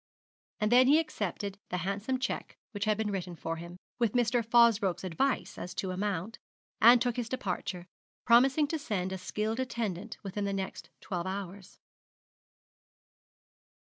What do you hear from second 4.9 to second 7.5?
advice as to amount, and took his